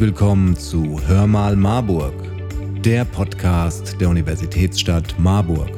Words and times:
Willkommen 0.00 0.56
zu 0.56 0.98
Hör 1.06 1.26
mal 1.26 1.56
Marburg, 1.56 2.14
der 2.82 3.04
Podcast 3.04 4.00
der 4.00 4.08
Universitätsstadt 4.08 5.14
Marburg. 5.18 5.68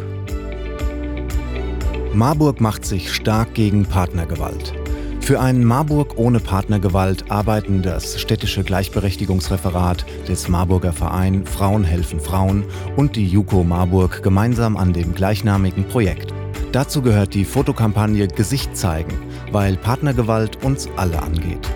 Marburg 2.15 2.61
macht 2.61 2.85
sich 2.85 3.13
stark 3.13 3.55
gegen 3.55 3.85
Partnergewalt. 3.85 4.75
Für 5.21 5.41
ein 5.41 5.65
Marburg 5.65 6.19
ohne 6.19 6.39
Partnergewalt 6.39 7.33
arbeiten 7.33 7.83
das 7.83 8.21
städtische 8.21 8.63
Gleichberechtigungsreferat 8.63 10.07
des 10.29 10.49
Marburger 10.49 10.93
Verein 10.93 11.45
Frauen 11.45 11.83
helfen 11.83 12.21
Frauen 12.21 12.65
und 12.95 13.17
die 13.17 13.27
JUKO 13.27 13.65
Marburg 13.65 14.23
gemeinsam 14.23 14.77
an 14.77 14.93
dem 14.93 15.17
gleichnamigen 15.17 15.83
Projekt. 15.89 16.33
Dazu 16.71 17.03
gehört 17.03 17.35
die 17.35 17.45
Fotokampagne 17.45 18.29
Gesicht 18.29 18.77
zeigen, 18.77 19.19
weil 19.51 19.77
Partnergewalt 19.77 20.65
uns 20.65 20.89
alle 20.97 21.21
angeht. 21.21 21.69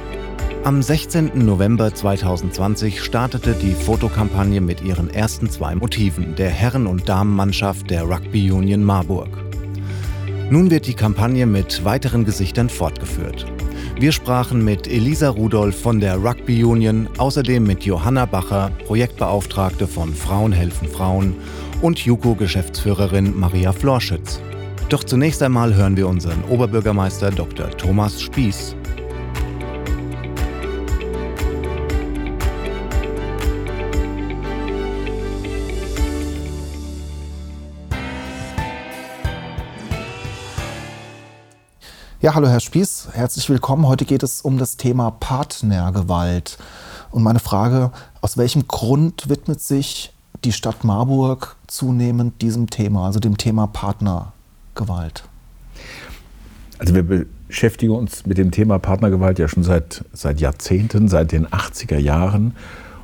Am 0.67 0.83
16. 0.83 1.47
November 1.47 1.95
2020 1.95 3.01
startete 3.01 3.53
die 3.55 3.73
Fotokampagne 3.73 4.61
mit 4.61 4.83
ihren 4.83 5.11
ersten 5.11 5.49
zwei 5.49 5.77
Motiven 5.77 6.35
der 6.35 6.51
Herren- 6.51 6.89
und 6.89 7.09
Damenmannschaft 7.09 7.89
der 7.89 8.03
Rugby 8.03 8.51
Union 8.51 8.83
Marburg. 8.83 9.29
Nun 10.51 10.69
wird 10.73 10.89
die 10.89 10.95
Kampagne 10.95 11.47
mit 11.47 11.85
weiteren 11.85 12.25
Gesichtern 12.25 12.69
fortgeführt. 12.69 13.47
Wir 14.01 14.11
sprachen 14.11 14.65
mit 14.65 14.89
Elisa 14.89 15.29
Rudolph 15.29 15.81
von 15.81 16.01
der 16.01 16.17
Rugby 16.17 16.65
Union, 16.65 17.09
außerdem 17.17 17.63
mit 17.63 17.85
Johanna 17.85 18.27
Bacher, 18.27 18.73
Projektbeauftragte 18.87 19.87
von 19.87 20.13
Frauen 20.13 20.51
helfen 20.51 20.89
Frauen 20.89 21.37
und 21.81 22.01
JUKO-Geschäftsführerin 22.01 23.39
Maria 23.39 23.71
Florschütz. 23.71 24.41
Doch 24.89 25.05
zunächst 25.05 25.45
einmal 25.45 25.77
hören 25.77 25.97
wir 25.97 26.09
unseren 26.09 26.43
Oberbürgermeister 26.49 27.31
Dr. 27.31 27.71
Thomas 27.71 28.21
Spieß. 28.21 28.75
Ja, 42.23 42.35
hallo 42.35 42.49
Herr 42.49 42.61
Spieß, 42.61 43.09
herzlich 43.13 43.51
willkommen. 43.51 43.87
Heute 43.87 44.07
geht 44.07 44.23
es 44.23 44.41
um 44.41 44.57
das 44.57 44.79
Thema 44.79 45.11
Partnergewalt. 45.11 46.57
Und 47.11 47.23
meine 47.23 47.41
Frage, 47.41 47.93
aus 48.23 48.39
welchem 48.39 48.67
Grund 48.67 49.29
widmet 49.29 49.61
sich 49.61 50.15
die 50.43 50.53
Stadt 50.53 50.83
Marburg 50.83 51.57
zunehmend 51.67 52.41
diesem 52.41 52.71
Thema, 52.71 53.05
also 53.05 53.21
dem 53.21 53.37
Thema 53.37 53.67
Partnergewalt? 53.67 55.25
Also 56.79 56.95
wir 56.95 57.03
beschäftigen 57.03 57.93
uns 57.93 58.25
mit 58.25 58.39
dem 58.39 58.51
Thema 58.51 58.79
Partnergewalt 58.79 59.39
ja 59.39 59.47
schon 59.47 59.63
seit, 59.63 60.03
seit 60.15 60.41
Jahrzehnten, 60.41 61.09
seit 61.09 61.33
den 61.33 61.47
80er 61.47 61.99
Jahren. 61.99 62.57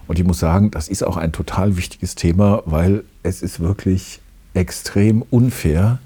Und 0.08 0.18
ich 0.18 0.24
muss 0.24 0.38
sagen, 0.38 0.70
das 0.70 0.88
ist 0.88 1.04
auch 1.04 1.18
ein 1.18 1.32
total 1.32 1.76
wichtiges 1.76 2.14
Thema, 2.14 2.62
weil 2.64 3.04
es 3.22 3.42
ist 3.42 3.60
wirklich 3.60 4.22
extrem 4.54 5.20
unfair, 5.20 5.98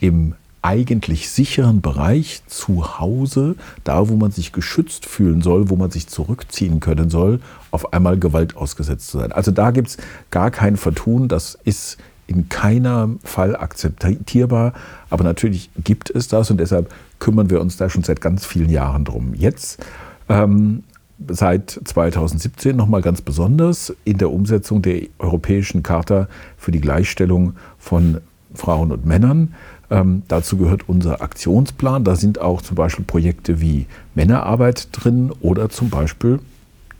im 0.00 0.34
eigentlich 0.62 1.28
sicheren 1.28 1.80
Bereich 1.80 2.42
zu 2.46 2.98
Hause, 3.00 3.56
da 3.84 4.08
wo 4.08 4.16
man 4.16 4.30
sich 4.30 4.52
geschützt 4.52 5.06
fühlen 5.06 5.42
soll, 5.42 5.68
wo 5.68 5.76
man 5.76 5.90
sich 5.90 6.06
zurückziehen 6.06 6.80
können 6.80 7.10
soll, 7.10 7.40
auf 7.72 7.92
einmal 7.92 8.18
Gewalt 8.18 8.56
ausgesetzt 8.56 9.08
zu 9.08 9.18
sein. 9.18 9.32
Also 9.32 9.50
da 9.50 9.72
gibt 9.72 9.88
es 9.88 9.96
gar 10.30 10.50
kein 10.50 10.76
Vertun, 10.76 11.28
das 11.28 11.58
ist 11.64 11.98
in 12.28 12.48
keinem 12.48 13.18
Fall 13.24 13.56
akzeptierbar, 13.56 14.72
aber 15.10 15.24
natürlich 15.24 15.70
gibt 15.82 16.10
es 16.10 16.28
das 16.28 16.50
und 16.50 16.58
deshalb 16.58 16.92
kümmern 17.18 17.50
wir 17.50 17.60
uns 17.60 17.76
da 17.76 17.90
schon 17.90 18.04
seit 18.04 18.20
ganz 18.20 18.46
vielen 18.46 18.70
Jahren 18.70 19.04
drum. 19.04 19.34
Jetzt 19.34 19.84
ähm, 20.28 20.84
seit 21.28 21.70
2017 21.70 22.76
nochmal 22.76 23.02
ganz 23.02 23.20
besonders 23.20 23.94
in 24.04 24.18
der 24.18 24.30
Umsetzung 24.30 24.82
der 24.82 25.02
Europäischen 25.18 25.82
Charta 25.82 26.28
für 26.56 26.70
die 26.70 26.80
Gleichstellung 26.80 27.54
von 27.78 28.20
Frauen 28.54 28.92
und 28.92 29.06
Männern. 29.06 29.54
Ähm, 29.92 30.22
dazu 30.26 30.56
gehört 30.56 30.88
unser 30.88 31.20
Aktionsplan. 31.20 32.02
Da 32.02 32.16
sind 32.16 32.40
auch 32.40 32.62
zum 32.62 32.76
Beispiel 32.76 33.04
Projekte 33.04 33.60
wie 33.60 33.84
Männerarbeit 34.14 34.88
drin 34.90 35.30
oder 35.42 35.68
zum 35.68 35.90
Beispiel 35.90 36.40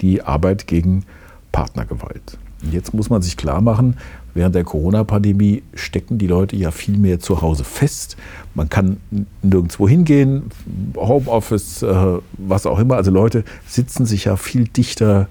die 0.02 0.20
Arbeit 0.20 0.66
gegen 0.66 1.04
Partnergewalt. 1.52 2.36
Und 2.62 2.74
jetzt 2.74 2.92
muss 2.92 3.08
man 3.08 3.22
sich 3.22 3.38
klar 3.38 3.62
machen, 3.62 3.96
während 4.34 4.54
der 4.54 4.64
Corona-Pandemie 4.64 5.62
stecken 5.72 6.18
die 6.18 6.26
Leute 6.26 6.54
ja 6.54 6.70
viel 6.70 6.98
mehr 6.98 7.18
zu 7.18 7.40
Hause 7.40 7.64
fest. 7.64 8.18
Man 8.54 8.68
kann 8.68 8.98
nirgendwo 9.40 9.88
hingehen, 9.88 10.50
Homeoffice, 10.94 11.82
äh, 11.82 12.18
was 12.36 12.66
auch 12.66 12.78
immer. 12.78 12.96
Also 12.96 13.10
Leute 13.10 13.44
sitzen 13.66 14.04
sich 14.04 14.26
ja 14.26 14.36
viel 14.36 14.68
dichter 14.68 15.28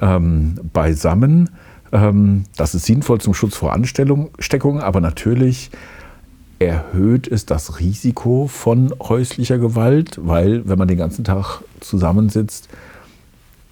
ähm, 0.00 0.56
beisammen. 0.72 1.50
Ähm, 1.92 2.42
das 2.56 2.74
ist 2.74 2.86
sinnvoll 2.86 3.20
zum 3.20 3.34
Schutz 3.34 3.54
vor 3.54 3.72
Ansteckungen, 3.72 4.80
aber 4.80 5.00
natürlich 5.00 5.70
erhöht 6.58 7.28
es 7.28 7.46
das 7.46 7.78
Risiko 7.78 8.48
von 8.48 8.92
häuslicher 9.00 9.58
Gewalt, 9.58 10.18
weil 10.20 10.68
wenn 10.68 10.78
man 10.78 10.88
den 10.88 10.98
ganzen 10.98 11.24
Tag 11.24 11.62
zusammensitzt, 11.80 12.68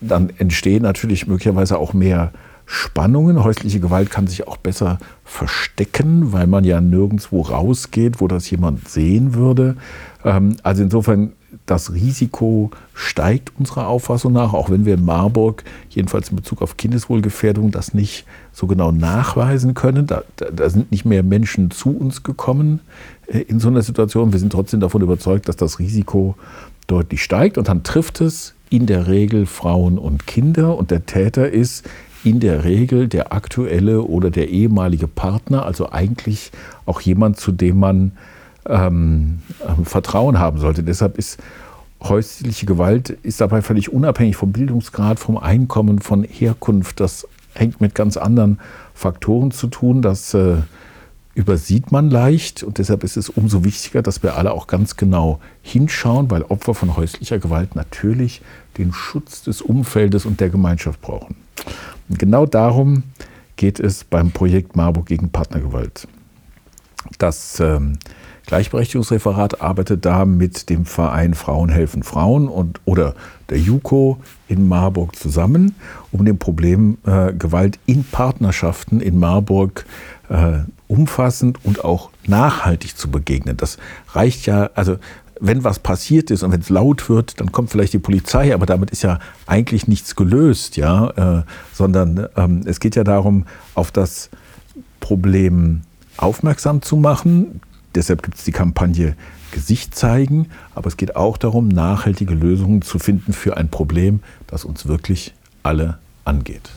dann 0.00 0.30
entstehen 0.38 0.82
natürlich 0.82 1.26
möglicherweise 1.26 1.78
auch 1.78 1.92
mehr 1.92 2.32
Spannungen. 2.66 3.43
Häusliche 3.43 3.81
Gewalt 3.81 4.10
kann 4.10 4.27
sich 4.27 4.47
auch 4.49 4.56
besser 4.56 4.99
verstecken, 5.25 6.32
weil 6.32 6.47
man 6.47 6.65
ja 6.65 6.81
nirgendwo 6.81 7.43
rausgeht, 7.43 8.21
wo 8.21 8.28
das 8.28 8.50
jemand 8.50 8.88
sehen 8.88 9.34
würde. 9.34 9.77
Ähm, 10.25 10.56
also 10.62 10.82
insofern 10.82 11.32
das 11.65 11.93
Risiko 11.93 12.71
steigt 12.93 13.53
unserer 13.59 13.87
Auffassung 13.87 14.32
nach, 14.32 14.53
auch 14.53 14.69
wenn 14.69 14.84
wir 14.84 14.94
in 14.94 15.04
Marburg, 15.04 15.65
jedenfalls 15.88 16.28
in 16.31 16.37
Bezug 16.37 16.60
auf 16.60 16.77
Kindeswohlgefährdung, 16.77 17.71
das 17.71 17.94
nicht 17.94 18.27
so 18.53 18.66
genau 18.66 18.93
nachweisen 18.93 19.75
können. 19.75 20.06
Da, 20.06 20.22
da, 20.37 20.69
sind 20.69 20.91
nicht 20.91 21.04
mehr 21.04 21.22
Menschen 21.22 21.71
zu 21.71 21.97
uns 21.97 22.22
gekommen 22.22 22.81
äh, 23.27 23.38
in 23.38 23.60
so 23.60 23.69
einer 23.69 23.83
Situation. 23.83 24.33
Wir 24.33 24.41
sind 24.41 24.53
trotzdem 24.53 24.81
davon 24.81 25.03
überzeugt, 25.03 25.48
dass 25.48 25.56
das 25.56 25.78
Risiko 25.78 26.34
deutlich 26.87 27.22
steigt 27.22 27.59
und 27.59 27.69
dann 27.69 27.83
trifft 27.83 28.21
es 28.21 28.54
in 28.69 28.87
der 28.87 29.06
Regel 29.06 29.47
Frauen 29.47 29.98
und 29.98 30.27
Kinder 30.27 30.77
und 30.77 30.91
der 30.91 31.06
Täter 31.06 31.50
ist 31.50 31.88
in 32.26 32.41
der 32.41 32.64
Regel 32.64 33.06
der 33.06 33.32
aktuelle 33.32 34.03
oder 34.03 34.31
der 34.31 34.48
ehemalige 34.48 35.06
Partner, 35.06 35.64
also 35.64 35.92
eigentlich 35.92 36.50
auch 36.84 37.00
jemand, 37.00 37.38
zu 37.38 37.53
dem 37.53 37.78
man 37.78 38.12
ähm, 38.69 39.38
ähm, 39.64 39.84
Vertrauen 39.84 40.41
haben 40.41 40.59
sollte. 40.59 40.82
Deshalb 40.82 41.19
ist 41.19 41.38
häusliche 42.03 42.66
Gewalt 42.66 43.10
ist 43.10 43.41
dabei 43.41 43.62
völlig 43.62 43.92
unabhängig 43.92 44.34
vom 44.34 44.50
Bildungsgrad, 44.50 45.20
vom 45.20 45.38
Einkommen, 45.38 46.00
von 46.00 46.25
Herkunft. 46.25 46.98
Das 46.98 47.28
hängt 47.54 47.81
mit 47.81 47.94
ganz 47.94 48.16
anderen 48.16 48.59
Faktoren 48.92 49.53
zu 49.53 49.69
tun. 49.69 50.03
Das 50.03 50.34
äh, 50.34 50.56
übersieht 51.36 51.92
man 51.92 52.08
leicht 52.08 52.62
und 52.62 52.78
deshalb 52.78 53.04
ist 53.04 53.19
es 53.19 53.28
umso 53.28 53.62
wichtiger, 53.62 54.00
dass 54.00 54.22
wir 54.22 54.36
alle 54.36 54.52
auch 54.52 54.66
ganz 54.66 54.97
genau 54.97 55.38
hinschauen, 55.60 56.30
weil 56.30 56.42
Opfer 56.42 56.74
von 56.74 56.97
häuslicher 56.97 57.38
Gewalt 57.38 57.76
natürlich 57.76 58.41
den 58.78 58.94
Schutz 58.94 59.42
des 59.42 59.60
Umfeldes 59.60 60.24
und 60.24 60.41
der 60.41 60.48
Gemeinschaft 60.48 61.02
brauchen. 61.02 61.36
Und 62.08 62.19
genau 62.19 62.47
darum 62.47 63.02
geht 63.56 63.78
es 63.80 64.02
beim 64.02 64.30
Projekt 64.30 64.76
Marburg 64.76 65.06
gegen 65.06 65.28
Partnergewalt. 65.28 66.08
Das 67.19 67.60
ähm, 67.60 67.98
Gleichberechtigungsreferat 68.46 69.60
arbeitet 69.60 70.04
da 70.04 70.24
mit 70.24 70.70
dem 70.70 70.86
Verein 70.86 71.34
Frauen 71.34 71.68
helfen 71.68 72.04
Frauen 72.04 72.48
und, 72.48 72.80
oder 72.84 73.14
der 73.50 73.58
JUKO 73.58 74.18
in 74.48 74.68
Marburg 74.68 75.16
zusammen, 75.16 75.74
um 76.12 76.24
dem 76.24 76.38
Problem 76.38 76.98
äh, 77.04 77.32
Gewalt 77.32 77.78
in 77.86 78.04
Partnerschaften 78.04 79.00
in 79.00 79.18
Marburg 79.18 79.84
äh, 80.28 80.60
umfassend 80.86 81.65
und 81.65 81.84
auch 81.84 82.10
nachhaltig 82.26 82.97
zu 82.97 83.10
begegnen. 83.10 83.56
Das 83.56 83.78
reicht 84.12 84.47
ja, 84.47 84.71
also 84.74 84.97
wenn 85.41 85.65
was 85.65 85.80
passiert 85.80 86.30
ist 86.30 86.42
und 86.42 86.53
wenn 86.53 86.60
es 86.60 86.71
laut 86.71 87.09
wird, 87.09 87.41
dann 87.41 87.53
kommt 87.53 87.71
vielleicht 87.71 87.92
die 87.92 87.98
Polizei, 87.98 88.54
aber 88.54 88.65
damit 88.65 88.91
ist 88.91 89.03
ja 89.03 89.18
eigentlich 89.47 89.88
nichts 89.88 90.16
gelöst, 90.16 90.76
ja, 90.76 91.41
äh, 91.41 91.42
sondern 91.72 92.28
ähm, 92.36 92.62
es 92.65 92.80
geht 92.80 92.97
ja 92.97 93.04
darum, 93.04 93.44
auf 93.74 93.91
das 93.91 94.30
Problem 95.00 95.82
aufmerksam 96.16 96.80
zu 96.80 96.97
machen, 96.97 97.60
Deshalb 97.97 98.22
gibt 98.22 98.37
es 98.37 98.45
die 98.45 98.53
Kampagne 98.53 99.16
Gesicht 99.53 99.95
zeigen, 99.95 100.51
aber 100.75 100.89
es 100.89 100.98
geht 100.98 101.16
auch 101.16 101.39
darum, 101.39 101.69
nachhaltige 101.69 102.34
Lösungen 102.34 102.83
zu 102.83 102.98
finden 102.98 103.33
für 103.33 103.57
ein 103.57 103.71
Problem, 103.71 104.21
das 104.47 104.66
uns 104.66 104.87
wirklich 104.87 105.34
alle 105.63 105.98
angeht. 106.25 106.71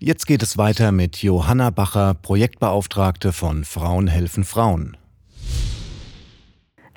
Jetzt 0.00 0.26
geht 0.26 0.42
es 0.42 0.58
weiter 0.58 0.90
mit 0.90 1.22
Johanna 1.22 1.70
Bacher, 1.70 2.14
Projektbeauftragte 2.14 3.32
von 3.32 3.62
Frauen 3.64 4.08
helfen 4.08 4.42
Frauen. 4.42 4.96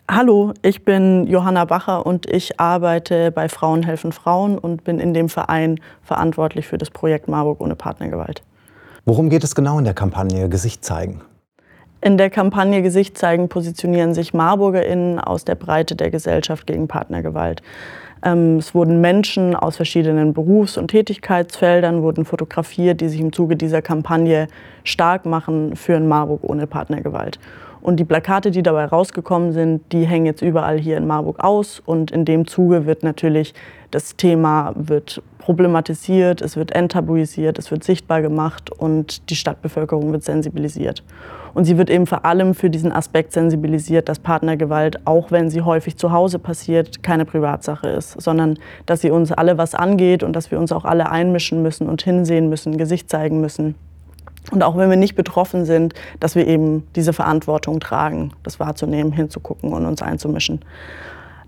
Hallo, 0.10 0.54
ich 0.63 0.84
bin 0.84 1.28
Johanna 1.28 1.66
Bacher 1.66 2.06
und 2.06 2.25
ich 2.28 2.60
arbeite 2.60 3.31
bei 3.31 3.50
Frauen 3.50 3.84
helfen 3.84 4.12
Frauen 4.12 4.57
und 4.57 4.84
bin 4.84 5.00
in 5.00 5.13
dem 5.13 5.30
Verein 5.30 5.80
verantwortlich 6.02 6.66
für 6.66 6.80
das 6.80 6.90
Projekt 6.90 7.28
Marburg 7.28 7.62
ohne 7.62 7.75
Partnergewalt. 7.75 8.42
Worum 9.06 9.30
geht 9.30 9.44
es 9.44 9.54
genau 9.54 9.78
in 9.78 9.84
der 9.84 9.94
Kampagne 9.94 10.50
Gesicht 10.50 10.84
zeigen? 10.84 11.22
In 12.06 12.19
der 12.19 12.30
Kampagne 12.30 12.84
Gesicht 12.84 13.18
zeigen 13.18 13.50
positionieren 13.50 14.13
sich 14.13 14.31
MarburgerInnen 14.31 15.19
aus 15.19 15.44
der 15.44 15.56
Breite 15.56 15.96
der 15.96 16.12
Gesellschaft 16.12 16.68
gegen 16.68 16.88
Partnergewalt. 16.88 17.63
Ähm, 18.24 18.57
es 18.57 18.75
wurden 18.75 19.02
Menschen 19.02 19.56
aus 19.56 19.78
verschiedenen 19.78 20.31
Berufs- 20.31 20.78
und 20.78 20.90
Tätigkeitsfeldern 20.90 22.04
wurden 22.04 22.24
fotografiert, 22.24 23.02
die 23.02 23.10
sich 23.10 23.19
im 23.19 23.34
Zuge 23.34 23.56
dieser 23.56 23.81
Kampagne 23.81 24.46
stark 24.84 25.25
machen 25.25 25.75
für 25.75 25.96
ein 25.96 26.07
Marburg 26.07 26.44
ohne 26.44 26.68
Partnergewalt. 26.68 27.40
Und 27.85 27.97
die 27.97 28.03
Plakate, 28.03 28.49
die 28.49 28.63
dabei 28.63 28.85
rausgekommen 28.85 29.51
sind, 29.51 29.91
die 29.91 30.07
hängen 30.07 30.25
jetzt 30.25 30.41
überall 30.41 30.79
hier 30.79 30.97
in 30.97 31.05
Marburg 31.05 31.43
aus. 31.43 31.83
Und 31.85 32.09
in 32.09 32.25
dem 32.25 32.47
Zuge 32.47 32.87
wird 32.87 33.03
natürlich 33.03 33.53
das 33.91 34.15
Thema 34.15 34.73
wird 34.75 35.21
problematisiert, 35.37 36.41
es 36.41 36.57
wird 36.57 36.71
enttabuisiert, 36.71 37.59
es 37.59 37.69
wird 37.69 37.83
sichtbar 37.83 38.23
gemacht 38.23 38.71
und 38.71 39.29
die 39.29 39.35
Stadtbevölkerung 39.35 40.11
wird 40.11 40.23
sensibilisiert. 40.23 41.03
Und 41.53 41.65
sie 41.65 41.77
wird 41.77 41.91
eben 41.91 42.07
vor 42.07 42.25
allem 42.25 42.55
für 42.55 42.71
diesen 42.71 42.91
Aspekt 42.91 43.33
sensibilisiert, 43.33 44.09
dass 44.09 44.17
Partnergewalt, 44.17 45.05
auch 45.05 45.29
wenn 45.29 45.51
sie 45.51 45.61
häufig 45.61 45.95
zu 45.95 46.11
Hause 46.11 46.39
passiert, 46.39 47.03
keine 47.03 47.25
Privatsache 47.25 47.87
ist, 47.87 48.19
sondern 48.19 48.57
dass 48.87 49.01
sie 49.01 49.11
uns 49.11 49.31
alle 49.31 49.59
was 49.59 49.75
angeht 49.75 50.23
und 50.23 50.33
dass 50.35 50.49
wir 50.49 50.57
uns 50.57 50.71
auch 50.71 50.85
alle 50.85 51.11
einmischen 51.11 51.61
müssen 51.61 51.87
und 51.87 52.01
hinsehen 52.01 52.49
müssen, 52.49 52.79
Gesicht 52.79 53.11
zeigen 53.11 53.41
müssen. 53.41 53.75
Und 54.51 54.63
auch 54.63 54.77
wenn 54.77 54.89
wir 54.89 54.97
nicht 54.97 55.15
betroffen 55.15 55.65
sind, 55.65 55.94
dass 56.19 56.36
wir 56.36 56.47
eben 56.47 56.86
diese 56.95 57.13
Verantwortung 57.13 57.80
tragen, 57.80 58.31
das 58.44 58.59
wahrzunehmen, 58.59 59.12
hinzugucken 59.12 59.74
und 59.74 59.86
uns 59.86 60.01
einzumischen. 60.01 60.59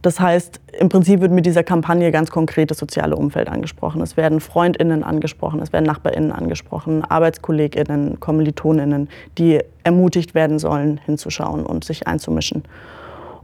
Das 0.01 0.19
heißt, 0.19 0.61
im 0.79 0.89
Prinzip 0.89 1.21
wird 1.21 1.31
mit 1.31 1.45
dieser 1.45 1.63
Kampagne 1.63 2.11
ganz 2.11 2.29
konkret 2.29 2.71
das 2.71 2.77
soziale 2.77 3.15
Umfeld 3.15 3.49
angesprochen. 3.49 4.01
Es 4.01 4.15
werden 4.15 4.39
Freundinnen 4.39 5.03
angesprochen, 5.03 5.59
es 5.61 5.73
werden 5.73 5.85
Nachbarinnen 5.85 6.31
angesprochen, 6.31 7.03
Arbeitskolleginnen, 7.03 8.19
Kommilitoninnen, 8.19 9.09
die 9.37 9.59
ermutigt 9.83 10.35
werden 10.35 10.59
sollen, 10.59 10.99
hinzuschauen 11.05 11.65
und 11.65 11.83
sich 11.83 12.07
einzumischen. 12.07 12.63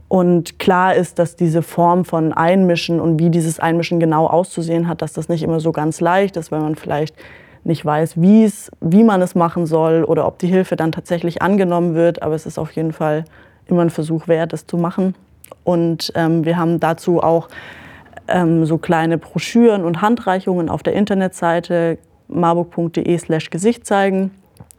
Und 0.08 0.58
klar 0.58 0.94
ist, 0.94 1.18
dass 1.18 1.34
diese 1.34 1.62
Form 1.62 2.04
von 2.04 2.32
Einmischen 2.32 3.00
und 3.00 3.18
wie 3.18 3.30
dieses 3.30 3.58
Einmischen 3.58 3.98
genau 3.98 4.26
auszusehen 4.26 4.86
hat, 4.86 5.02
dass 5.02 5.12
das 5.12 5.28
nicht 5.28 5.42
immer 5.42 5.60
so 5.60 5.72
ganz 5.72 6.00
leicht 6.00 6.36
ist, 6.36 6.52
weil 6.52 6.60
man 6.60 6.76
vielleicht 6.76 7.16
nicht 7.64 7.84
weiß, 7.84 8.20
wie 8.20 9.04
man 9.04 9.22
es 9.22 9.34
machen 9.34 9.66
soll 9.66 10.04
oder 10.04 10.26
ob 10.26 10.38
die 10.38 10.46
Hilfe 10.46 10.76
dann 10.76 10.92
tatsächlich 10.92 11.42
angenommen 11.42 11.94
wird. 11.94 12.22
Aber 12.22 12.34
es 12.34 12.46
ist 12.46 12.58
auf 12.58 12.70
jeden 12.72 12.92
Fall 12.92 13.24
immer 13.66 13.82
ein 13.82 13.90
Versuch 13.90 14.28
wert, 14.28 14.52
es 14.52 14.66
zu 14.66 14.76
machen. 14.76 15.14
Und 15.64 16.12
ähm, 16.14 16.44
wir 16.44 16.56
haben 16.56 16.78
dazu 16.78 17.22
auch 17.22 17.48
ähm, 18.28 18.66
so 18.66 18.78
kleine 18.78 19.18
Broschüren 19.18 19.84
und 19.84 20.02
Handreichungen 20.02 20.68
auf 20.68 20.82
der 20.82 20.94
Internetseite 20.94 21.98
marburg.de 22.28 23.18
slash 23.18 23.50
Gesicht 23.50 23.86
zeigen. 23.86 24.30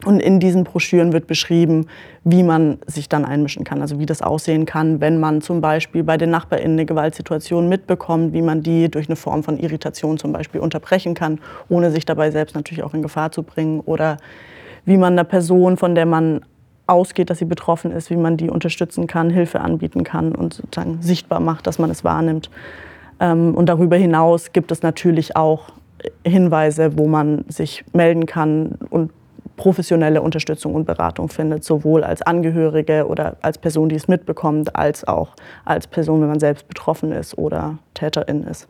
Und 0.03 0.19
in 0.19 0.39
diesen 0.39 0.65
Broschüren 0.65 1.13
wird 1.13 1.25
beschrieben, 1.25 1.87
wie 2.23 2.43
man 2.43 2.79
sich 2.85 3.07
dann 3.07 3.23
einmischen 3.23 3.63
kann, 3.63 3.81
also 3.81 3.97
wie 3.97 4.05
das 4.05 4.21
aussehen 4.21 4.65
kann, 4.65 4.99
wenn 4.99 5.19
man 5.19 5.41
zum 5.41 5.61
Beispiel 5.61 6.03
bei 6.03 6.17
den 6.17 6.31
NachbarInnen 6.31 6.73
eine 6.73 6.85
Gewaltsituation 6.85 7.69
mitbekommt, 7.69 8.33
wie 8.33 8.41
man 8.41 8.61
die 8.61 8.89
durch 8.91 9.07
eine 9.07 9.15
Form 9.15 9.43
von 9.43 9.57
Irritation 9.57 10.17
zum 10.17 10.33
Beispiel 10.33 10.59
unterbrechen 10.59 11.13
kann, 11.13 11.39
ohne 11.69 11.91
sich 11.91 12.05
dabei 12.05 12.29
selbst 12.29 12.55
natürlich 12.55 12.83
auch 12.83 12.93
in 12.93 13.01
Gefahr 13.01 13.31
zu 13.31 13.43
bringen. 13.43 13.79
Oder 13.79 14.17
wie 14.83 14.97
man 14.97 15.13
einer 15.13 15.23
Person, 15.23 15.77
von 15.77 15.95
der 15.95 16.05
man 16.05 16.41
ausgeht, 16.87 17.29
dass 17.29 17.39
sie 17.39 17.45
betroffen 17.45 17.91
ist, 17.91 18.09
wie 18.09 18.17
man 18.17 18.37
die 18.37 18.49
unterstützen 18.49 19.07
kann, 19.07 19.29
Hilfe 19.29 19.61
anbieten 19.61 20.03
kann 20.03 20.35
und 20.35 20.53
sozusagen 20.53 21.01
sichtbar 21.01 21.39
macht, 21.39 21.67
dass 21.67 21.79
man 21.79 21.89
es 21.89 22.03
wahrnimmt. 22.03 22.49
Ähm, 23.19 23.55
und 23.55 23.67
darüber 23.67 23.95
hinaus 23.95 24.51
gibt 24.51 24.71
es 24.71 24.83
natürlich 24.83 25.35
auch 25.35 25.69
Hinweise, 26.25 26.97
wo 26.97 27.07
man 27.07 27.45
sich 27.47 27.83
melden 27.93 28.25
kann 28.25 28.77
und 28.89 29.11
professionelle 29.57 30.21
Unterstützung 30.21 30.75
und 30.75 30.85
Beratung 30.85 31.29
findet, 31.29 31.63
sowohl 31.63 32.03
als 32.03 32.21
Angehörige 32.21 33.07
oder 33.07 33.37
als 33.41 33.57
Person, 33.57 33.89
die 33.89 33.95
es 33.95 34.07
mitbekommt, 34.07 34.75
als 34.75 35.07
auch 35.07 35.35
als 35.63 35.87
Person, 35.87 36.21
wenn 36.21 36.29
man 36.29 36.39
selbst 36.39 36.67
betroffen 36.67 37.11
ist 37.11 37.37
oder 37.37 37.77
Täterin 37.93 38.43
ist. 38.43 38.67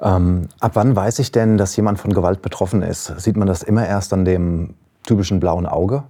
Ähm, 0.00 0.48
ab 0.60 0.72
wann 0.74 0.96
weiß 0.96 1.18
ich 1.20 1.32
denn, 1.32 1.56
dass 1.56 1.76
jemand 1.76 1.98
von 1.98 2.12
Gewalt 2.12 2.42
betroffen 2.42 2.82
ist? 2.82 3.06
Sieht 3.20 3.36
man 3.36 3.46
das 3.46 3.62
immer 3.62 3.86
erst 3.86 4.12
an 4.12 4.24
dem 4.24 4.74
typischen 5.06 5.40
blauen 5.40 5.66
Auge? 5.66 6.04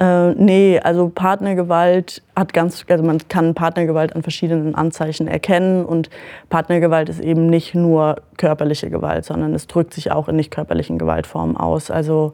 Äh, 0.00 0.32
nee, 0.34 0.80
also 0.82 1.10
Partnergewalt 1.14 2.22
hat 2.34 2.54
ganz, 2.54 2.86
also 2.88 3.04
man 3.04 3.18
kann 3.28 3.52
Partnergewalt 3.52 4.16
an 4.16 4.22
verschiedenen 4.22 4.74
Anzeichen 4.74 5.28
erkennen 5.28 5.84
und 5.84 6.08
Partnergewalt 6.48 7.10
ist 7.10 7.20
eben 7.20 7.48
nicht 7.48 7.74
nur 7.74 8.16
körperliche 8.38 8.88
Gewalt, 8.88 9.26
sondern 9.26 9.54
es 9.54 9.66
drückt 9.66 9.92
sich 9.92 10.10
auch 10.10 10.28
in 10.28 10.36
nicht 10.36 10.50
körperlichen 10.50 10.98
Gewaltformen 10.98 11.58
aus. 11.58 11.90
Also 11.90 12.32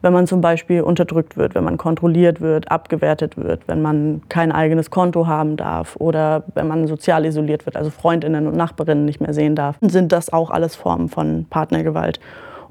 wenn 0.00 0.12
man 0.12 0.28
zum 0.28 0.40
Beispiel 0.40 0.82
unterdrückt 0.82 1.36
wird, 1.36 1.56
wenn 1.56 1.64
man 1.64 1.76
kontrolliert 1.76 2.40
wird, 2.40 2.70
abgewertet 2.70 3.36
wird, 3.36 3.66
wenn 3.66 3.82
man 3.82 4.22
kein 4.28 4.52
eigenes 4.52 4.92
Konto 4.92 5.26
haben 5.26 5.56
darf 5.56 5.96
oder 5.96 6.44
wenn 6.54 6.68
man 6.68 6.86
sozial 6.86 7.24
isoliert 7.24 7.66
wird, 7.66 7.76
also 7.76 7.90
Freundinnen 7.90 8.46
und 8.46 8.54
Nachbarinnen 8.56 9.04
nicht 9.04 9.20
mehr 9.20 9.34
sehen 9.34 9.56
darf, 9.56 9.76
sind 9.80 10.12
das 10.12 10.32
auch 10.32 10.50
alles 10.50 10.76
Formen 10.76 11.08
von 11.08 11.46
Partnergewalt. 11.50 12.20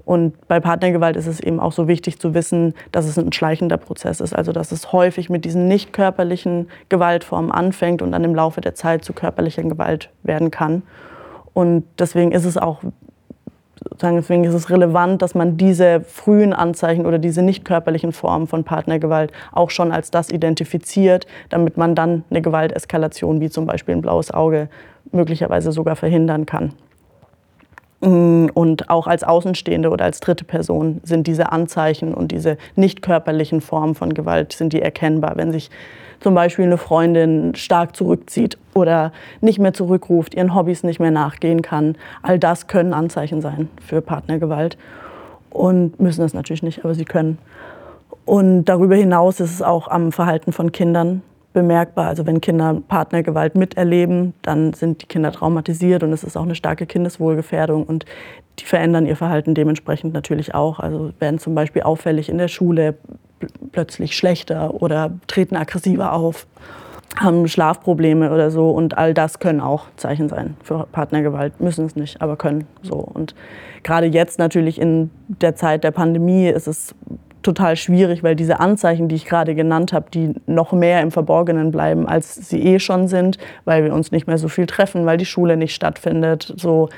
Und 0.08 0.48
bei 0.48 0.62
Partnergewalt 0.62 1.18
ist 1.18 1.28
es 1.28 1.42
eben 1.42 1.60
auch 1.60 1.74
so 1.74 1.90
wichtig 1.90 2.18
zu 2.18 2.34
wissen, 2.34 2.74
dass 2.94 3.06
es 3.06 3.20
ein 3.20 3.34
schleichender 3.34 3.76
Prozess 3.76 4.22
ist. 4.22 4.34
Also 4.34 4.54
dass 4.54 4.72
es 4.72 4.94
häufig 4.94 5.30
mit 5.30 5.44
diesen 5.44 5.68
nicht 5.68 5.92
körperlichen 5.92 6.70
Gewaltformen 6.88 7.52
anfängt 7.52 8.02
und 8.02 8.14
dann 8.14 8.24
im 8.24 8.34
Laufe 8.34 8.62
der 8.62 8.74
Zeit 8.74 9.04
zu 9.04 9.12
körperlicher 9.12 9.64
Gewalt 9.64 10.10
werden 10.24 10.50
kann. 10.50 10.84
Und 11.54 11.84
deswegen 12.00 12.32
ist 12.32 12.46
es 12.46 12.56
auch 12.56 12.84
deswegen 14.02 14.46
ist 14.46 14.54
es 14.54 14.70
relevant, 14.70 15.22
dass 15.22 15.36
man 15.36 15.58
diese 15.58 16.00
frühen 16.00 16.54
Anzeichen 16.54 17.06
oder 17.06 17.20
diese 17.20 17.42
nicht 17.42 17.66
körperlichen 17.66 18.14
Formen 18.14 18.48
von 18.48 18.64
Partnergewalt 18.64 19.34
auch 19.52 19.72
schon 19.72 19.92
als 19.92 20.10
das 20.10 20.30
identifiziert, 20.30 21.28
damit 21.50 21.76
man 21.76 21.96
dann 21.96 22.24
eine 22.30 22.42
Gewalteskalation 22.42 23.42
wie 23.42 23.50
zum 23.50 23.66
Beispiel 23.66 23.96
ein 23.96 24.02
blaues 24.02 24.32
Auge 24.32 24.70
möglicherweise 25.12 25.74
sogar 25.74 25.98
verhindern 25.98 26.46
kann. 26.46 26.72
Mm, 28.00 28.48
und 28.54 28.90
auch 28.90 29.08
als 29.08 29.24
Außenstehende 29.24 29.90
oder 29.90 30.06
als 30.06 30.20
dritte 30.20 30.44
Person 30.44 31.02
sind 31.04 31.26
diese 31.26 31.52
Anzeichen 31.52 32.14
und 32.14 32.32
diese 32.32 32.58
nicht 32.76 33.02
körperlichen 33.02 33.62
Formen 33.62 33.96
von 33.96 34.14
Gewalt 34.14 34.54
sind 34.54 34.74
die 34.74 34.82
erkennbar, 34.82 35.34
wenn 35.36 35.52
sich 35.52 35.72
zum 36.20 36.36
Beispiel 36.36 36.66
eine 36.66 36.78
Freundin 36.78 37.56
stark 37.56 37.96
zurückzieht 37.96 38.58
oder 38.74 39.12
nicht 39.42 39.60
mehr 39.60 39.74
zurückruft, 39.74 40.36
ihren 40.36 40.54
Hobbys 40.54 40.84
nicht 40.84 41.00
mehr 41.00 41.12
nachgehen 41.12 41.62
kann. 41.62 41.96
All 42.22 42.38
das 42.40 42.68
können 42.68 42.94
Anzeichen 42.94 43.42
sein 43.42 43.70
für 43.86 44.02
Partnergewalt 44.02 44.78
und 45.50 46.00
müssen 46.00 46.24
es 46.24 46.34
natürlich 46.34 46.64
nicht, 46.64 46.84
aber 46.84 46.94
sie 46.94 47.06
können. 47.06 47.40
Und 48.26 48.66
darüber 48.66 48.96
hinaus 48.96 49.40
ist 49.40 49.54
es 49.54 49.62
auch 49.62 49.88
am 49.88 50.12
Verhalten 50.12 50.52
von 50.52 50.72
Kindern 50.72 51.22
bemerkbar. 51.58 52.06
Also 52.06 52.28
wenn 52.28 52.40
Kinder 52.40 52.80
Partnergewalt 52.88 53.56
miterleben, 53.56 54.36
dann 54.44 54.74
sind 54.74 55.02
die 55.02 55.08
Kinder 55.08 55.32
traumatisiert 55.32 56.04
und 56.04 56.14
es 56.14 56.24
ist 56.24 56.38
auch 56.38 56.44
eine 56.44 56.54
starke 56.54 56.86
Kindeswohlgefährdung 56.86 57.84
und 57.84 58.06
die 58.60 58.66
verändern 58.66 59.08
ihr 59.08 59.16
Verhalten 59.16 59.56
dementsprechend 59.56 60.14
natürlich 60.14 60.54
auch. 60.54 60.80
Also 60.80 61.14
werden 61.20 61.40
zum 61.40 61.56
Beispiel 61.56 61.82
auffällig 61.82 62.30
in 62.30 62.38
der 62.38 62.48
Schule 62.48 62.96
plötzlich 63.72 64.16
schlechter 64.16 64.82
oder 64.84 65.14
treten 65.26 65.56
aggressiver 65.56 66.14
auf, 66.14 66.46
haben 67.16 67.48
Schlafprobleme 67.48 68.32
oder 68.32 68.52
so 68.52 68.70
und 68.70 68.96
all 69.00 69.16
das 69.16 69.40
können 69.40 69.60
auch 69.60 69.86
Zeichen 69.96 70.30
sein 70.30 70.56
für 70.62 70.86
Partnergewalt. 70.92 71.60
Müssen 71.60 71.88
es 71.88 71.96
nicht, 71.96 72.22
aber 72.22 72.36
können 72.36 72.68
so. 72.84 72.98
Und 72.98 73.34
gerade 73.82 74.06
jetzt 74.06 74.38
natürlich 74.38 74.80
in 74.80 75.10
der 75.28 75.56
Zeit 75.56 75.84
der 75.84 75.92
Pandemie 75.92 76.50
ist 76.50 76.68
es 76.68 76.94
total 77.48 77.78
schwierig, 77.78 78.24
weil 78.24 78.36
diese 78.36 78.60
Anzeichen, 78.60 79.08
die 79.08 79.16
ich 79.16 79.26
gerade 79.26 79.56
genannt 79.56 79.94
habe, 79.94 80.12
die 80.14 80.34
noch 80.46 80.74
mehr 80.74 81.02
im 81.02 81.12
Verborgenen 81.12 81.72
bleiben, 81.72 82.06
als 82.06 82.36
sie 82.36 82.62
eh 82.62 82.80
schon 82.80 83.08
sind, 83.08 83.38
weil 83.64 83.86
wir 83.86 83.94
uns 83.94 84.12
nicht 84.12 84.28
mehr 84.28 84.38
so 84.38 84.50
viel 84.50 84.66
treffen, 84.66 85.06
weil 85.06 85.18
die 85.18 85.26
Schule 85.26 85.56
nicht 85.56 85.74
stattfindet. 85.74 86.54
So 86.58 86.90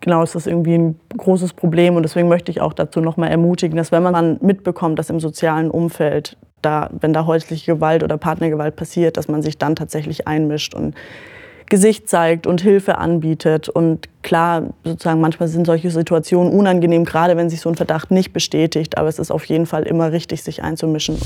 genau 0.00 0.22
ist 0.22 0.34
das 0.34 0.46
irgendwie 0.46 0.76
ein 0.76 1.00
großes 1.16 1.54
Problem 1.54 1.96
und 1.96 2.02
deswegen 2.02 2.28
möchte 2.28 2.50
ich 2.50 2.60
auch 2.60 2.74
dazu 2.74 3.00
noch 3.00 3.16
mal 3.16 3.28
ermutigen, 3.28 3.76
dass 3.76 3.90
wenn 3.90 4.02
man 4.02 4.36
mitbekommt, 4.42 4.98
dass 4.98 5.08
im 5.08 5.18
sozialen 5.18 5.70
Umfeld 5.70 6.36
da, 6.60 6.90
wenn 7.00 7.14
da 7.14 7.24
häusliche 7.24 7.74
Gewalt 7.74 8.02
oder 8.02 8.18
Partnergewalt 8.18 8.76
passiert, 8.76 9.16
dass 9.16 9.28
man 9.28 9.40
sich 9.40 9.56
dann 9.56 9.76
tatsächlich 9.76 10.28
einmischt 10.28 10.74
und 10.74 10.94
Gesicht 11.68 12.08
zeigt 12.08 12.46
und 12.46 12.60
Hilfe 12.60 12.98
anbietet. 12.98 13.68
Und 13.68 14.08
klar, 14.22 14.70
sozusagen 14.84 15.20
manchmal 15.20 15.48
sind 15.48 15.66
solche 15.66 15.90
Situationen 15.90 16.52
unangenehm, 16.52 17.04
gerade 17.04 17.36
wenn 17.36 17.50
sich 17.50 17.60
so 17.60 17.68
ein 17.68 17.74
Verdacht 17.74 18.10
nicht 18.10 18.32
bestätigt. 18.32 18.98
Aber 18.98 19.08
es 19.08 19.18
ist 19.18 19.30
auf 19.30 19.44
jeden 19.44 19.66
Fall 19.66 19.82
immer 19.84 20.12
richtig, 20.12 20.42
sich 20.42 20.62
einzumischen. 20.62 21.18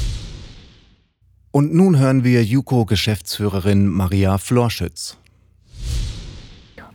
Und 1.50 1.74
nun 1.74 1.98
hören 1.98 2.24
wir 2.24 2.42
JUKO-Geschäftsführerin 2.42 3.86
Maria 3.86 4.38
Florschütz. 4.38 5.18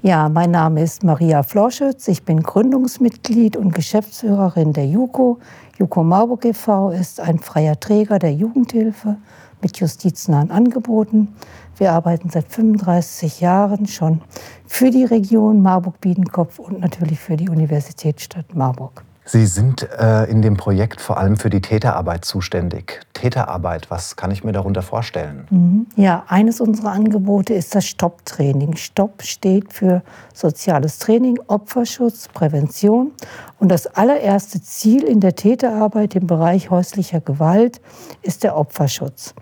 Ja, 0.04 0.30
mein 0.30 0.52
Name 0.52 0.84
ist 0.84 1.04
Maria 1.04 1.44
Florschütz. 1.44 2.08
Ich 2.08 2.24
bin 2.24 2.42
Gründungsmitglied 2.42 3.58
und 3.58 3.74
Geschäftsführerin 3.74 4.74
der 4.74 4.86
JUKO. 4.86 5.40
JUKO 5.80 6.04
Marburg 6.04 6.46
e.V. 6.46 6.92
ist 6.92 7.20
ein 7.20 7.40
freier 7.40 7.80
Träger 7.80 8.18
der 8.18 8.34
Jugendhilfe 8.34 9.18
mit 9.62 9.78
justiznahen 9.80 10.52
Angeboten. 10.52 11.30
Wir 11.78 11.92
arbeiten 11.92 12.30
seit 12.30 12.48
35 12.52 13.40
Jahren 13.40 13.86
schon 13.88 14.22
für 14.66 14.90
die 14.90 15.06
Region 15.06 15.62
Marburg-Biedenkopf 15.62 16.58
und 16.58 16.80
natürlich 16.80 17.20
für 17.20 17.38
die 17.38 17.50
Universitätsstadt 17.50 18.56
Marburg. 18.56 19.04
Sie 19.30 19.46
sind 19.46 19.86
äh, 20.00 20.24
in 20.32 20.42
dem 20.42 20.56
Projekt 20.56 21.02
vor 21.02 21.18
allem 21.18 21.36
für 21.36 21.50
die 21.50 21.60
Täterarbeit 21.60 22.24
zuständig. 22.24 23.02
Täterarbeit, 23.12 23.92
was 23.92 24.16
kann 24.16 24.32
ich 24.32 24.46
mir 24.46 24.54
darunter 24.54 24.82
vorstellen? 24.82 25.46
Mhm. 25.50 25.88
Ja, 25.98 26.24
eines 26.28 26.62
unserer 26.62 26.94
Angebote 26.94 27.54
ist 27.54 27.76
das 27.76 27.86
Stopp-Training. 27.86 28.78
Stopp 28.78 29.24
steht 29.24 29.74
für 29.74 30.02
soziales 30.34 31.00
Training, 31.00 31.40
Opferschutz, 31.48 32.30
Prävention. 32.30 33.12
Und 33.60 33.70
das 33.70 33.88
allererste 33.88 34.62
Ziel 34.62 35.04
in 35.04 35.20
der 35.20 35.36
Täterarbeit 35.36 36.16
im 36.16 36.26
Bereich 36.26 36.70
häuslicher 36.70 37.20
Gewalt 37.20 37.82
ist 38.22 38.44
der 38.44 38.56
Opferschutz. 38.56 39.34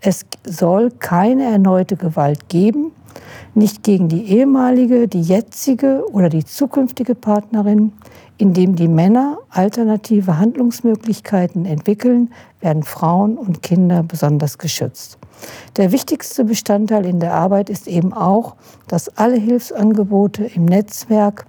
Es 0.00 0.26
soll 0.44 0.90
keine 0.90 1.44
erneute 1.44 1.96
Gewalt 1.96 2.48
geben, 2.48 2.92
nicht 3.54 3.82
gegen 3.82 4.08
die 4.08 4.30
ehemalige, 4.30 5.08
die 5.08 5.22
jetzige 5.22 6.04
oder 6.12 6.28
die 6.28 6.44
zukünftige 6.44 7.16
Partnerin. 7.16 7.92
Indem 8.36 8.76
die 8.76 8.86
Männer 8.86 9.38
alternative 9.50 10.38
Handlungsmöglichkeiten 10.38 11.64
entwickeln, 11.64 12.32
werden 12.60 12.84
Frauen 12.84 13.36
und 13.36 13.62
Kinder 13.62 14.04
besonders 14.04 14.58
geschützt. 14.58 15.18
Der 15.76 15.90
wichtigste 15.90 16.44
Bestandteil 16.44 17.04
in 17.04 17.18
der 17.18 17.34
Arbeit 17.34 17.68
ist 17.68 17.88
eben 17.88 18.12
auch, 18.12 18.54
dass 18.86 19.08
alle 19.16 19.36
Hilfsangebote 19.36 20.44
im 20.44 20.66
Netzwerk 20.66 21.46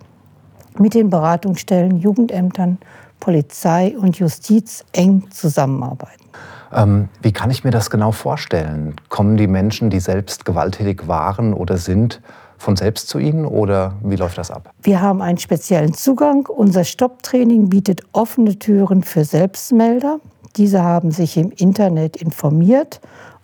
mit 0.79 0.95
den 0.95 1.11
Beratungsstellen, 1.11 1.97
Jugendämtern, 1.97 2.79
Polizei 3.19 3.95
und 3.95 4.17
Justiz 4.17 4.83
eng 4.91 5.27
zusammenarbeiten. 5.29 6.25
Ähm, 6.73 7.09
wie 7.21 7.31
kann 7.31 7.51
ich 7.51 7.63
mir 7.63 7.71
das 7.71 7.89
genau 7.89 8.11
vorstellen? 8.11 8.95
Kommen 9.09 9.37
die 9.37 9.47
Menschen, 9.47 9.89
die 9.89 9.99
selbst 9.99 10.45
gewalttätig 10.45 11.07
waren 11.07 11.53
oder 11.53 11.77
sind, 11.77 12.21
von 12.57 12.75
selbst 12.75 13.07
zu 13.07 13.19
Ihnen 13.19 13.45
oder 13.45 13.93
wie 14.03 14.17
läuft 14.17 14.37
das 14.37 14.51
ab? 14.51 14.71
Wir 14.81 15.01
haben 15.01 15.21
einen 15.21 15.37
speziellen 15.37 15.93
Zugang. 15.93 16.45
Unser 16.45 16.83
Stopptraining 16.83 17.69
bietet 17.69 18.01
offene 18.11 18.59
Türen 18.59 19.03
für 19.03 19.23
Selbstmelder. 19.23 20.19
Diese 20.57 20.83
haben 20.83 21.11
sich 21.11 21.37
im 21.37 21.51
Internet 21.51 22.17
informiert 22.17 22.99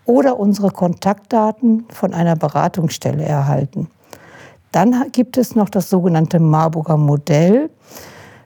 oder 0.06 0.38
unsere 0.38 0.70
Kontaktdaten 0.70 1.86
von 1.90 2.14
einer 2.14 2.36
Beratungsstelle 2.36 3.24
erhalten. 3.24 3.88
Dann 4.72 5.06
gibt 5.14 5.38
es 5.38 5.56
noch 5.56 5.70
das 5.70 5.90
sogenannte 5.90 6.40
Marburger 6.40 6.98
Modell. 6.98 7.70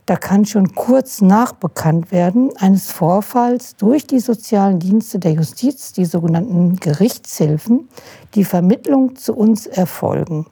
Da 0.09 0.15
kann 0.15 0.43
schon 0.43 0.73
kurz 0.73 1.21
nach 1.21 1.51
bekannt 1.51 2.11
werden 2.11 2.49
eines 2.57 2.89
Vorfalls 2.89 3.75
durch 3.75 4.07
die 4.07 4.19
sozialen 4.19 4.79
Dienste 4.79 5.19
der 5.19 5.33
Justiz, 5.33 5.93
die 5.93 6.05
sogenannten 6.05 6.77
Gerichtshilfen, 6.77 7.87
die 8.33 8.43
Vermittlung 8.43 9.17
zu 9.17 9.35
uns 9.35 9.67
erfolgen. 9.67 10.47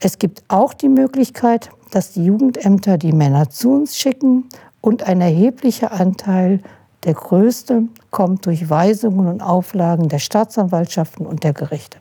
Es 0.00 0.18
gibt 0.18 0.42
auch 0.48 0.72
die 0.72 0.88
Möglichkeit, 0.88 1.68
dass 1.90 2.12
die 2.12 2.24
Jugendämter 2.24 2.96
die 2.96 3.12
Männer 3.12 3.50
zu 3.50 3.72
uns 3.74 3.98
schicken 3.98 4.48
und 4.80 5.02
ein 5.02 5.20
erheblicher 5.20 5.92
Anteil, 5.92 6.62
der 7.04 7.12
größte, 7.12 7.82
kommt 8.10 8.46
durch 8.46 8.70
Weisungen 8.70 9.28
und 9.28 9.42
Auflagen 9.42 10.08
der 10.08 10.18
Staatsanwaltschaften 10.18 11.26
und 11.26 11.44
der 11.44 11.52
Gerichte. 11.52 11.98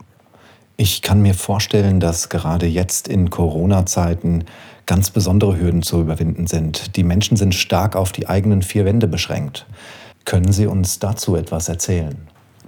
Ich 0.78 1.02
kann 1.02 1.22
mir 1.22 1.34
vorstellen, 1.34 2.00
dass 2.00 2.30
gerade 2.30 2.66
jetzt 2.66 3.10
in 3.10 3.30
Corona-Zeiten 3.30 4.46
ganz 4.92 5.10
besondere 5.10 5.58
Hürden 5.58 5.84
zu 5.84 6.02
überwinden 6.02 6.48
sind. 6.48 6.98
Die 6.98 7.06
Menschen 7.06 7.38
sind 7.38 7.56
stark 7.56 7.96
auf 7.96 8.12
die 8.12 8.28
eigenen 8.28 8.62
vier 8.62 8.84
Wände 8.84 9.08
beschränkt. 9.08 9.66
Können 10.26 10.52
Sie 10.52 10.68
uns 10.68 11.00
dazu 11.00 11.38
etwas 11.38 11.70
erzählen? 11.70 12.18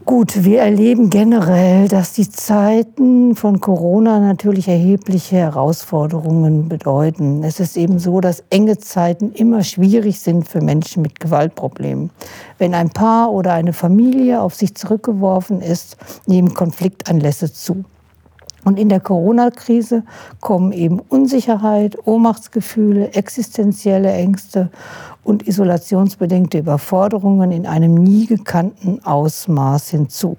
Gut, 0.05 0.45
wir 0.45 0.61
erleben 0.61 1.09
generell, 1.09 1.89
dass 1.89 2.13
die 2.13 2.29
Zeiten 2.29 3.35
von 3.35 3.59
Corona 3.59 4.21
natürlich 4.21 4.69
erhebliche 4.69 5.35
Herausforderungen 5.35 6.69
bedeuten. 6.69 7.43
Es 7.43 7.59
ist 7.59 7.75
eben 7.75 7.99
so, 7.99 8.21
dass 8.21 8.41
enge 8.49 8.77
Zeiten 8.77 9.33
immer 9.33 9.61
schwierig 9.61 10.21
sind 10.21 10.47
für 10.47 10.61
Menschen 10.61 11.01
mit 11.01 11.19
Gewaltproblemen. 11.19 12.09
Wenn 12.57 12.73
ein 12.73 12.89
Paar 12.89 13.33
oder 13.33 13.51
eine 13.51 13.73
Familie 13.73 14.39
auf 14.39 14.55
sich 14.55 14.75
zurückgeworfen 14.75 15.59
ist, 15.59 15.97
nehmen 16.25 16.53
Konfliktanlässe 16.53 17.51
zu. 17.51 17.83
Und 18.63 18.79
in 18.79 18.89
der 18.89 18.99
Corona-Krise 18.99 20.03
kommen 20.39 20.71
eben 20.71 20.99
Unsicherheit, 20.99 21.97
Ohnmachtsgefühle, 22.05 23.13
existenzielle 23.13 24.11
Ängste 24.11 24.69
und 25.23 25.47
isolationsbedingte 25.47 26.59
Überforderungen 26.59 27.51
in 27.51 27.65
einem 27.65 27.93
nie 27.93 28.25
gekannten 28.25 29.03
Ausmaß 29.03 29.89
hinzu. 29.89 30.37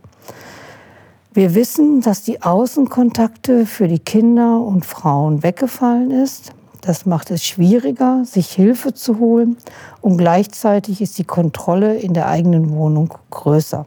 Wir 1.32 1.54
wissen, 1.54 2.00
dass 2.00 2.22
die 2.22 2.42
Außenkontakte 2.42 3.66
für 3.66 3.88
die 3.88 3.98
Kinder 3.98 4.60
und 4.60 4.86
Frauen 4.86 5.42
weggefallen 5.42 6.10
ist. 6.10 6.52
Das 6.80 7.06
macht 7.06 7.30
es 7.30 7.42
schwieriger, 7.42 8.24
sich 8.24 8.50
Hilfe 8.50 8.92
zu 8.94 9.18
holen 9.18 9.56
und 10.00 10.18
gleichzeitig 10.18 11.00
ist 11.00 11.18
die 11.18 11.24
Kontrolle 11.24 11.96
in 11.96 12.12
der 12.12 12.28
eigenen 12.28 12.70
Wohnung 12.70 13.14
größer. 13.30 13.86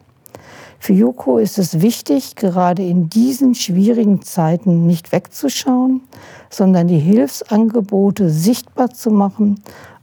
Für 0.79 0.93
Joko 0.93 1.37
ist 1.37 1.57
es 1.57 1.81
wichtig, 1.81 2.35
gerade 2.35 2.83
in 2.83 3.09
diesen 3.09 3.55
schwierigen 3.55 4.21
Zeiten 4.21 4.85
nicht 4.85 5.11
wegzuschauen, 5.11 6.01
sondern 6.49 6.87
die 6.87 6.99
Hilfsangebote 6.99 8.29
sichtbar 8.29 8.91
zu 8.91 9.11
machen 9.11 9.61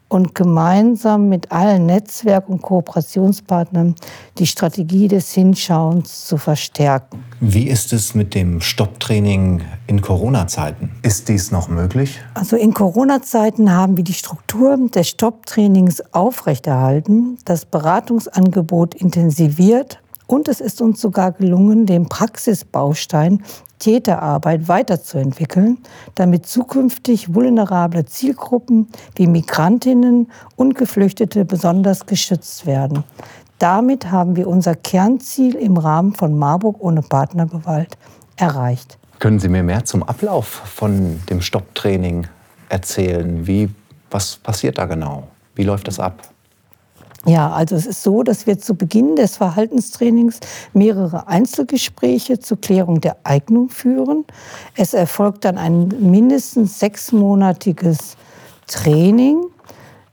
und 0.09 0.35
gemeinsam 0.35 1.29
mit 1.29 1.51
allen 1.51 1.87
Netzwerk- 1.87 2.49
und 2.49 2.63
Kooperationspartnern 2.63 3.97
die 4.39 4.47
Strategie 4.47 5.09
des 5.09 5.33
Hinschauens 5.33 6.27
zu 6.27 6.37
verstärken. 6.37 7.25
Wie 7.41 7.69
ist 7.69 7.93
es 7.93 8.15
mit 8.15 8.35
dem 8.35 8.61
Stopptraining 8.61 9.63
in 9.87 10.01
Corona-Zeiten? 10.01 10.93
Ist 11.03 11.29
dies 11.29 11.51
noch 11.51 11.69
möglich? 11.69 12.21
Also 12.35 12.57
in 12.57 12.75
Corona-Zeiten 12.75 13.73
haben 13.73 13.97
wir 13.97 14.05
die 14.05 14.15
Struktur 14.15 14.77
des 14.77 15.09
Stopptrainings 15.09 16.03
aufrechterhalten, 16.13 17.39
das 17.45 17.65
Beratungsangebot 17.65 18.95
intensiviert 18.95 19.99
und 20.27 20.49
es 20.49 20.61
ist 20.61 20.81
uns 20.81 21.01
sogar 21.01 21.33
gelungen, 21.33 21.87
den 21.87 22.09
Praxisbaustein 22.09 23.43
Täterarbeit 23.79 24.69
weiterzuentwickeln, 24.69 25.79
damit 26.15 26.47
zukünftig 26.47 27.35
vulnerable 27.35 28.07
Zielgruppen 28.07 28.89
wie 29.17 29.27
Migrantinnen 29.27 30.31
und 30.57 30.75
Geflüchtete 30.75 31.45
besonders 31.45 32.07
geschützt 32.07 32.65
werden. 32.67 33.05
Damit 33.59 34.11
haben 34.11 34.37
wir 34.37 34.49
unser 34.49 34.75
Kernziel 34.75 35.55
im 35.55 35.77
Rahmen 35.77 36.15
von 36.15 36.39
Marburg 36.39 36.77
ohne 36.81 37.03
Partnergewalt 37.03 37.99
erreicht. 38.37 38.99
Können 39.19 39.39
Sie 39.39 39.49
mir 39.49 39.63
mehr 39.63 39.85
zum 39.85 40.03
Ablauf 40.03 40.47
von 40.47 41.21
dem 41.29 41.41
Stopptraining 41.41 42.27
erzählen? 42.69 43.47
Wie, 43.47 43.71
was 44.11 44.37
passiert 44.37 44.79
da 44.79 44.87
genau? 44.87 45.29
Wie 45.55 45.63
läuft 45.63 45.89
das 45.89 46.01
ab? 46.01 46.34
Ja, 47.27 47.53
also 47.53 47.75
es 47.75 47.87
ist 47.87 48.03
so, 48.03 48.23
dass 48.23 48.47
wir 48.47 48.59
zu 48.59 48.75
Beginn 48.75 49.17
des 49.17 49.39
Verhaltenstrainings 49.39 50.41
mehrere 50.75 51.27
Einzelgespräche 51.27 52.39
zur 52.39 52.61
Klärung 52.61 53.01
der 53.01 53.17
Eignung 53.25 53.71
führen. 53.71 54.27
Es 54.77 54.93
erfolgt 54.93 55.47
dann 55.47 55.57
ein 55.57 55.89
mindestens 56.01 56.79
sechsmonatiges 56.79 58.19
Training 58.67 59.43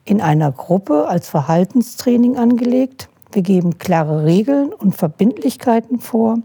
in 0.05 0.21
einer 0.21 0.53
Gruppe 0.53 1.05
als 1.07 1.27
Verhaltenstraining 1.27 2.37
angelegt. 2.37 3.09
Wir 3.33 3.41
geben 3.41 3.77
klare 3.77 4.23
Regeln 4.23 4.71
und 4.71 4.95
Verbindlichkeiten 4.95 5.99
vor. 5.99 6.37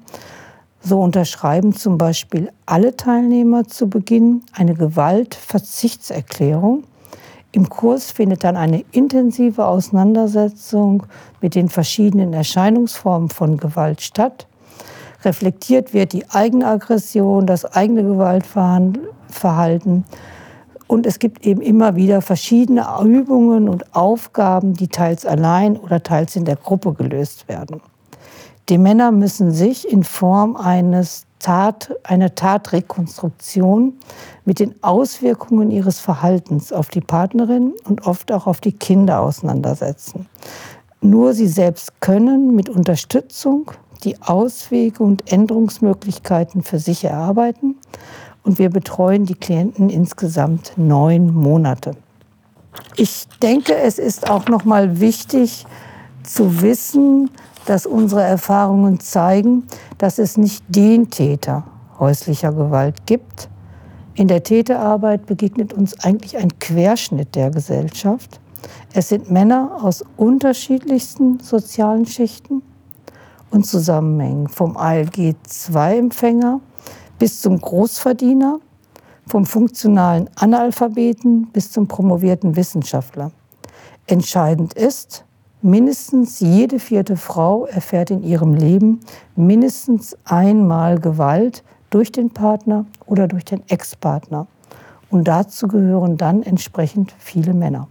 So 0.80 1.00
unterschreiben 1.00 1.74
zum 1.74 1.96
Beispiel 1.98 2.50
alle 2.64 2.96
Teilnehmer 2.96 3.68
zu 3.68 3.88
Beginn 3.88 4.42
eine 4.52 4.74
Gewaltverzichtserklärung. 4.74 6.82
Im 7.56 7.68
Kurs 7.70 8.12
findet 8.12 8.44
dann 8.44 8.54
eine 8.54 8.84
intensive 8.92 9.64
Auseinandersetzung 9.64 11.04
mit 11.40 11.54
den 11.54 11.70
verschiedenen 11.70 12.34
Erscheinungsformen 12.34 13.30
von 13.30 13.56
Gewalt 13.56 14.02
statt. 14.02 14.46
Reflektiert 15.24 15.94
wird 15.94 16.12
die 16.12 16.28
eigene 16.28 16.66
Aggression, 16.66 17.46
das 17.46 17.64
eigene 17.64 18.02
Gewaltverhalten. 18.02 20.04
Und 20.86 21.06
es 21.06 21.18
gibt 21.18 21.46
eben 21.46 21.62
immer 21.62 21.96
wieder 21.96 22.20
verschiedene 22.20 22.84
Übungen 23.02 23.70
und 23.70 23.96
Aufgaben, 23.96 24.74
die 24.74 24.88
teils 24.88 25.24
allein 25.24 25.78
oder 25.78 26.02
teils 26.02 26.36
in 26.36 26.44
der 26.44 26.56
Gruppe 26.56 26.92
gelöst 26.92 27.48
werden. 27.48 27.80
Die 28.68 28.78
Männer 28.78 29.12
müssen 29.12 29.52
sich 29.52 29.88
in 29.88 30.02
Form 30.02 30.56
eines 30.56 31.24
Tat, 31.38 31.92
einer 32.02 32.34
Tatrekonstruktion 32.34 33.92
mit 34.44 34.58
den 34.58 34.74
Auswirkungen 34.82 35.70
ihres 35.70 36.00
Verhaltens 36.00 36.72
auf 36.72 36.88
die 36.88 37.00
Partnerin 37.00 37.74
und 37.84 38.06
oft 38.08 38.32
auch 38.32 38.48
auf 38.48 38.60
die 38.60 38.72
Kinder 38.72 39.20
auseinandersetzen. 39.20 40.26
Nur 41.00 41.32
sie 41.32 41.46
selbst 41.46 42.00
können 42.00 42.56
mit 42.56 42.68
Unterstützung 42.68 43.70
die 44.02 44.20
Auswege 44.22 45.04
und 45.04 45.30
Änderungsmöglichkeiten 45.30 46.62
für 46.62 46.80
sich 46.80 47.04
erarbeiten 47.04 47.76
und 48.42 48.58
wir 48.58 48.70
betreuen 48.70 49.26
die 49.26 49.34
Klienten 49.34 49.90
insgesamt 49.90 50.72
neun 50.76 51.32
Monate. 51.32 51.92
Ich 52.96 53.28
denke, 53.40 53.76
es 53.76 54.00
ist 54.00 54.28
auch 54.28 54.48
noch 54.48 54.64
mal 54.64 54.98
wichtig 54.98 55.66
zu 56.24 56.62
wissen, 56.62 57.30
dass 57.66 57.84
unsere 57.84 58.22
Erfahrungen 58.22 59.00
zeigen, 59.00 59.64
dass 59.98 60.18
es 60.18 60.36
nicht 60.36 60.64
den 60.68 61.10
Täter 61.10 61.64
häuslicher 61.98 62.52
Gewalt 62.52 63.06
gibt. 63.06 63.48
In 64.14 64.28
der 64.28 64.42
Täterarbeit 64.42 65.26
begegnet 65.26 65.74
uns 65.74 66.02
eigentlich 66.02 66.38
ein 66.38 66.58
Querschnitt 66.58 67.34
der 67.34 67.50
Gesellschaft. 67.50 68.40
Es 68.94 69.10
sind 69.10 69.30
Männer 69.30 69.78
aus 69.82 70.02
unterschiedlichsten 70.16 71.40
sozialen 71.40 72.06
Schichten 72.06 72.62
und 73.50 73.66
Zusammenhängen, 73.66 74.48
vom 74.48 74.76
ALG-2-Empfänger 74.76 76.60
bis 77.18 77.42
zum 77.42 77.60
Großverdiener, 77.60 78.60
vom 79.26 79.44
funktionalen 79.44 80.30
Analphabeten 80.36 81.48
bis 81.52 81.70
zum 81.70 81.88
promovierten 81.88 82.56
Wissenschaftler. 82.56 83.32
Entscheidend 84.06 84.72
ist, 84.72 85.25
mindestens 85.62 86.40
jede 86.40 86.78
vierte 86.78 87.16
Frau 87.16 87.66
erfährt 87.66 88.10
in 88.10 88.22
ihrem 88.22 88.54
Leben 88.54 89.00
mindestens 89.34 90.16
einmal 90.24 91.00
Gewalt 91.00 91.64
durch 91.90 92.12
den 92.12 92.30
Partner 92.30 92.86
oder 93.06 93.28
durch 93.28 93.44
den 93.44 93.62
Ex-Partner. 93.68 94.46
Und 95.10 95.28
dazu 95.28 95.68
gehören 95.68 96.16
dann 96.16 96.42
entsprechend 96.42 97.14
viele 97.18 97.54
Männer. 97.54 97.88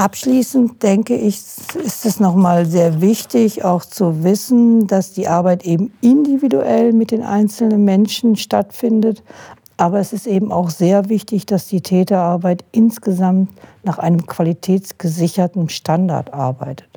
Abschließend 0.00 0.82
denke 0.82 1.14
ich, 1.14 1.34
ist 1.34 2.06
es 2.06 2.20
nochmal 2.20 2.64
sehr 2.64 3.02
wichtig, 3.02 3.66
auch 3.66 3.84
zu 3.84 4.24
wissen, 4.24 4.86
dass 4.86 5.12
die 5.12 5.28
Arbeit 5.28 5.66
eben 5.66 5.92
individuell 6.00 6.94
mit 6.94 7.10
den 7.10 7.22
einzelnen 7.22 7.84
Menschen 7.84 8.36
stattfindet. 8.36 9.22
Aber 9.80 9.98
es 9.98 10.12
ist 10.12 10.26
eben 10.26 10.52
auch 10.52 10.68
sehr 10.68 11.08
wichtig, 11.08 11.46
dass 11.46 11.66
die 11.66 11.80
Täterarbeit 11.80 12.66
insgesamt 12.70 13.48
nach 13.82 13.98
einem 13.98 14.26
qualitätsgesicherten 14.26 15.70
Standard 15.70 16.34
arbeitet. 16.34 16.90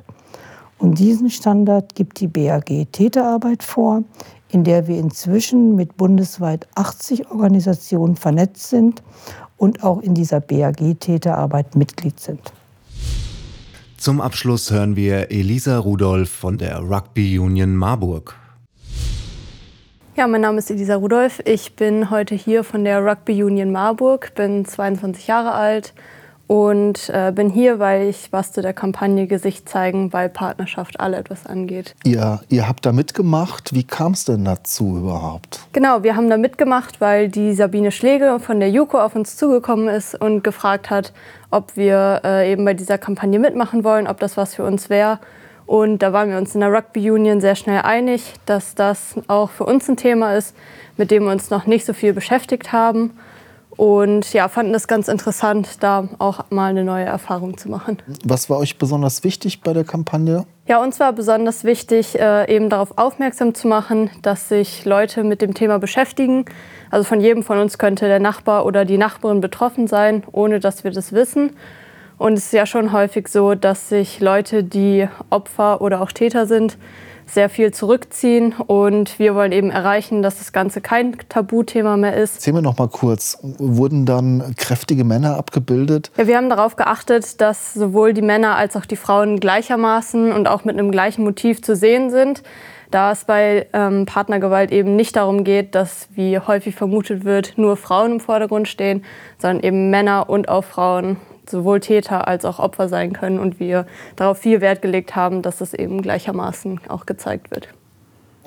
Und 0.76 0.98
diesen 0.98 1.30
Standard 1.30 1.94
gibt 1.94 2.20
die 2.20 2.26
BAG 2.26 2.86
Täterarbeit 2.92 3.62
vor, 3.62 4.02
in 4.50 4.64
der 4.64 4.86
wir 4.86 4.98
inzwischen 4.98 5.76
mit 5.76 5.96
bundesweit 5.96 6.68
80 6.74 7.30
Organisationen 7.30 8.16
vernetzt 8.16 8.68
sind 8.68 9.02
und 9.56 9.82
auch 9.82 10.02
in 10.02 10.12
dieser 10.12 10.40
BAG 10.40 11.00
Täterarbeit 11.00 11.76
Mitglied 11.76 12.20
sind. 12.20 12.52
Zum 13.96 14.20
Abschluss 14.20 14.70
hören 14.70 14.94
wir 14.94 15.30
Elisa 15.30 15.78
Rudolph 15.78 16.28
von 16.28 16.58
der 16.58 16.80
Rugby 16.80 17.38
Union 17.38 17.76
Marburg. 17.76 18.43
Ja, 20.16 20.28
mein 20.28 20.42
Name 20.42 20.58
ist 20.58 20.70
Elisa 20.70 20.94
Rudolph. 20.94 21.40
Ich 21.44 21.74
bin 21.74 22.08
heute 22.08 22.36
hier 22.36 22.62
von 22.62 22.84
der 22.84 23.04
Rugby 23.04 23.42
Union 23.42 23.72
Marburg, 23.72 24.32
bin 24.36 24.64
22 24.64 25.26
Jahre 25.26 25.50
alt 25.50 25.92
und 26.46 27.08
äh, 27.08 27.32
bin 27.34 27.50
hier, 27.50 27.80
weil 27.80 28.08
ich 28.08 28.28
was 28.30 28.52
zu 28.52 28.62
der 28.62 28.74
Kampagne 28.74 29.26
Gesicht 29.26 29.68
zeigen, 29.68 30.12
weil 30.12 30.28
Partnerschaft 30.28 31.00
alle 31.00 31.16
etwas 31.16 31.46
angeht. 31.46 31.96
Ihr, 32.04 32.40
ihr 32.48 32.68
habt 32.68 32.86
da 32.86 32.92
mitgemacht. 32.92 33.74
Wie 33.74 33.82
kam 33.82 34.12
es 34.12 34.24
denn 34.24 34.44
dazu 34.44 34.98
überhaupt? 34.98 35.66
Genau, 35.72 36.04
wir 36.04 36.14
haben 36.14 36.30
da 36.30 36.36
mitgemacht, 36.36 37.00
weil 37.00 37.28
die 37.28 37.52
Sabine 37.52 37.90
Schläge 37.90 38.38
von 38.38 38.60
der 38.60 38.70
JUKO 38.70 39.00
auf 39.00 39.16
uns 39.16 39.36
zugekommen 39.36 39.88
ist 39.88 40.14
und 40.14 40.44
gefragt 40.44 40.90
hat, 40.90 41.12
ob 41.50 41.76
wir 41.76 42.20
äh, 42.24 42.52
eben 42.52 42.64
bei 42.64 42.74
dieser 42.74 42.98
Kampagne 42.98 43.40
mitmachen 43.40 43.82
wollen, 43.82 44.06
ob 44.06 44.20
das 44.20 44.36
was 44.36 44.54
für 44.54 44.62
uns 44.62 44.88
wäre. 44.88 45.18
Und 45.66 45.98
da 45.98 46.12
waren 46.12 46.30
wir 46.30 46.38
uns 46.38 46.54
in 46.54 46.60
der 46.60 46.72
Rugby 46.72 47.10
Union 47.10 47.40
sehr 47.40 47.54
schnell 47.54 47.82
einig, 47.82 48.34
dass 48.46 48.74
das 48.74 49.14
auch 49.28 49.50
für 49.50 49.64
uns 49.64 49.88
ein 49.88 49.96
Thema 49.96 50.36
ist, 50.36 50.54
mit 50.96 51.10
dem 51.10 51.24
wir 51.24 51.32
uns 51.32 51.50
noch 51.50 51.66
nicht 51.66 51.86
so 51.86 51.92
viel 51.92 52.12
beschäftigt 52.12 52.72
haben 52.72 53.18
und 53.76 54.32
ja, 54.32 54.48
fanden 54.48 54.74
es 54.74 54.86
ganz 54.86 55.08
interessant, 55.08 55.82
da 55.82 56.08
auch 56.18 56.44
mal 56.50 56.70
eine 56.70 56.84
neue 56.84 57.04
Erfahrung 57.04 57.56
zu 57.56 57.68
machen. 57.68 57.98
Was 58.24 58.48
war 58.48 58.58
euch 58.58 58.78
besonders 58.78 59.24
wichtig 59.24 59.62
bei 59.62 59.72
der 59.72 59.84
Kampagne? 59.84 60.46
Ja, 60.66 60.82
uns 60.82 61.00
war 61.00 61.12
besonders 61.12 61.64
wichtig, 61.64 62.18
äh, 62.18 62.54
eben 62.54 62.70
darauf 62.70 62.96
aufmerksam 62.96 63.54
zu 63.54 63.68
machen, 63.68 64.10
dass 64.22 64.48
sich 64.48 64.84
Leute 64.84 65.24
mit 65.24 65.42
dem 65.42 65.54
Thema 65.54 65.78
beschäftigen. 65.78 66.44
Also 66.90 67.04
von 67.04 67.20
jedem 67.20 67.42
von 67.42 67.58
uns 67.58 67.78
könnte 67.78 68.06
der 68.06 68.20
Nachbar 68.20 68.64
oder 68.64 68.84
die 68.84 68.98
Nachbarin 68.98 69.40
betroffen 69.40 69.88
sein, 69.88 70.22
ohne 70.30 70.60
dass 70.60 70.84
wir 70.84 70.92
das 70.92 71.12
wissen. 71.12 71.56
Und 72.18 72.34
es 72.34 72.46
ist 72.46 72.52
ja 72.52 72.66
schon 72.66 72.92
häufig 72.92 73.28
so, 73.28 73.54
dass 73.54 73.88
sich 73.88 74.20
Leute, 74.20 74.64
die 74.64 75.08
Opfer 75.30 75.80
oder 75.80 76.00
auch 76.00 76.12
Täter 76.12 76.46
sind, 76.46 76.78
sehr 77.26 77.48
viel 77.48 77.72
zurückziehen. 77.72 78.54
Und 78.66 79.18
wir 79.18 79.34
wollen 79.34 79.52
eben 79.52 79.70
erreichen, 79.70 80.22
dass 80.22 80.38
das 80.38 80.52
Ganze 80.52 80.80
kein 80.80 81.16
Tabuthema 81.28 81.96
mehr 81.96 82.16
ist. 82.16 82.36
Erzähl 82.36 82.52
mir 82.52 82.62
noch 82.62 82.78
mal 82.78 82.88
kurz, 82.88 83.38
wurden 83.42 84.06
dann 84.06 84.54
kräftige 84.56 85.04
Männer 85.04 85.36
abgebildet? 85.36 86.10
Ja, 86.16 86.26
wir 86.26 86.36
haben 86.36 86.48
darauf 86.48 86.76
geachtet, 86.76 87.40
dass 87.40 87.74
sowohl 87.74 88.12
die 88.12 88.22
Männer 88.22 88.56
als 88.56 88.76
auch 88.76 88.84
die 88.86 88.96
Frauen 88.96 89.40
gleichermaßen 89.40 90.32
und 90.32 90.46
auch 90.46 90.64
mit 90.64 90.78
einem 90.78 90.90
gleichen 90.90 91.24
Motiv 91.24 91.62
zu 91.62 91.74
sehen 91.76 92.10
sind. 92.10 92.42
Da 92.90 93.10
es 93.10 93.24
bei 93.24 93.66
ähm, 93.72 94.06
Partnergewalt 94.06 94.70
eben 94.70 94.94
nicht 94.94 95.16
darum 95.16 95.42
geht, 95.42 95.74
dass, 95.74 96.08
wie 96.14 96.38
häufig 96.38 96.76
vermutet 96.76 97.24
wird, 97.24 97.54
nur 97.56 97.76
Frauen 97.76 98.12
im 98.12 98.20
Vordergrund 98.20 98.68
stehen, 98.68 99.04
sondern 99.38 99.64
eben 99.64 99.90
Männer 99.90 100.28
und 100.30 100.48
auch 100.48 100.62
Frauen 100.62 101.16
sowohl 101.48 101.80
Täter 101.80 102.26
als 102.28 102.44
auch 102.44 102.58
Opfer 102.58 102.88
sein 102.88 103.12
können 103.12 103.38
und 103.38 103.60
wir 103.60 103.86
darauf 104.16 104.38
viel 104.38 104.60
Wert 104.60 104.82
gelegt 104.82 105.16
haben, 105.16 105.42
dass 105.42 105.60
es 105.60 105.74
eben 105.74 106.02
gleichermaßen 106.02 106.80
auch 106.88 107.06
gezeigt 107.06 107.50
wird. 107.50 107.68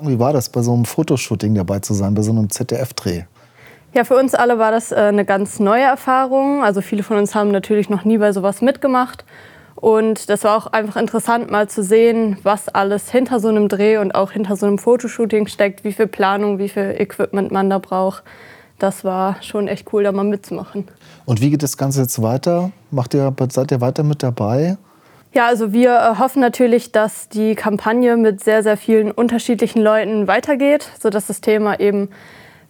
Wie 0.00 0.18
war 0.18 0.32
das, 0.32 0.48
bei 0.48 0.62
so 0.62 0.72
einem 0.72 0.84
Fotoshooting 0.84 1.54
dabei 1.54 1.80
zu 1.80 1.94
sein, 1.94 2.14
bei 2.14 2.22
so 2.22 2.30
einem 2.30 2.50
ZDF-Dreh? 2.50 3.22
Ja, 3.94 4.04
für 4.04 4.16
uns 4.16 4.34
alle 4.34 4.58
war 4.58 4.70
das 4.70 4.92
äh, 4.92 4.96
eine 4.96 5.24
ganz 5.24 5.58
neue 5.58 5.82
Erfahrung. 5.82 6.62
Also 6.62 6.80
viele 6.80 7.02
von 7.02 7.16
uns 7.16 7.34
haben 7.34 7.50
natürlich 7.50 7.90
noch 7.90 8.04
nie 8.04 8.18
bei 8.18 8.32
sowas 8.32 8.60
mitgemacht. 8.60 9.24
Und 9.74 10.28
das 10.28 10.44
war 10.44 10.56
auch 10.56 10.66
einfach 10.68 10.96
interessant, 10.96 11.50
mal 11.50 11.68
zu 11.68 11.82
sehen, 11.82 12.36
was 12.42 12.68
alles 12.68 13.10
hinter 13.10 13.40
so 13.40 13.48
einem 13.48 13.68
Dreh 13.68 13.98
und 13.98 14.14
auch 14.14 14.32
hinter 14.32 14.56
so 14.56 14.66
einem 14.66 14.78
Fotoshooting 14.78 15.46
steckt, 15.46 15.84
wie 15.84 15.92
viel 15.92 16.06
Planung, 16.06 16.58
wie 16.58 16.68
viel 16.68 16.94
Equipment 16.98 17.50
man 17.50 17.70
da 17.70 17.78
braucht 17.78 18.24
das 18.78 19.04
war 19.04 19.42
schon 19.42 19.68
echt 19.68 19.92
cool, 19.92 20.04
da 20.04 20.12
mal 20.12 20.24
mitzumachen. 20.24 20.86
Und 21.28 21.42
wie 21.42 21.50
geht 21.50 21.62
das 21.62 21.76
Ganze 21.76 22.00
jetzt 22.00 22.22
weiter? 22.22 22.70
Macht 22.90 23.12
ihr, 23.12 23.34
seid 23.50 23.70
ihr 23.70 23.82
weiter 23.82 24.02
mit 24.02 24.22
dabei? 24.22 24.78
Ja, 25.34 25.44
also 25.44 25.74
wir 25.74 25.94
äh, 25.94 26.18
hoffen 26.18 26.40
natürlich, 26.40 26.90
dass 26.90 27.28
die 27.28 27.54
Kampagne 27.54 28.16
mit 28.16 28.42
sehr, 28.42 28.62
sehr 28.62 28.78
vielen 28.78 29.10
unterschiedlichen 29.10 29.82
Leuten 29.82 30.26
weitergeht, 30.26 30.88
sodass 30.98 31.26
das 31.26 31.42
Thema 31.42 31.80
eben 31.80 32.08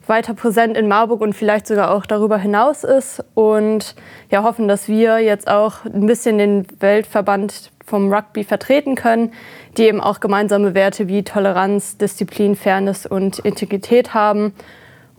weiter 0.07 0.33
präsent 0.33 0.75
in 0.75 0.89
Marburg 0.89 1.21
und 1.21 1.35
vielleicht 1.35 1.67
sogar 1.67 1.91
auch 1.91 2.05
darüber 2.05 2.37
hinaus 2.37 2.83
ist. 2.83 3.23
Und 3.33 3.95
ja, 4.29 4.43
hoffen, 4.43 4.67
dass 4.67 4.89
wir 4.89 5.19
jetzt 5.19 5.47
auch 5.47 5.85
ein 5.85 6.05
bisschen 6.05 6.37
den 6.37 6.65
Weltverband 6.81 7.71
vom 7.85 8.13
Rugby 8.13 8.43
vertreten 8.43 8.95
können, 8.95 9.31
die 9.77 9.83
eben 9.83 10.01
auch 10.01 10.19
gemeinsame 10.19 10.73
Werte 10.73 11.07
wie 11.07 11.23
Toleranz, 11.23 11.95
Disziplin, 11.95 12.57
Fairness 12.57 13.05
und 13.05 13.39
Integrität 13.39 14.13
haben 14.13 14.53